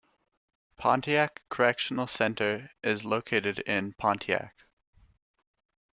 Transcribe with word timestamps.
Pontiac 0.77 1.43
Correctional 1.49 2.07
Center 2.07 2.71
is 2.81 3.05
located 3.05 3.59
in 3.59 3.93
Pontiac. 3.93 4.55